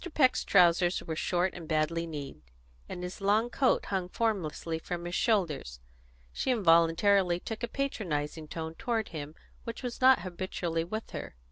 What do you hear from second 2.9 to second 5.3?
his long coat hung formlessly from his